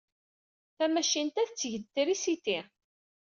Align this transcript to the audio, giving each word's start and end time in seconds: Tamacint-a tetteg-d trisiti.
Tamacint-a 0.77 1.43
tetteg-d 1.47 1.85
trisiti. 1.93 2.59